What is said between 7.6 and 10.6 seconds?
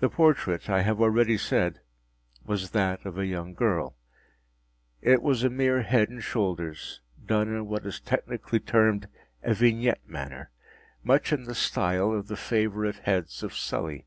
what is technically termed a vignette manner;